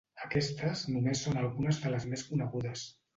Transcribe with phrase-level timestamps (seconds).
[0.27, 2.87] Aquestes només són algunes de les més conegudes.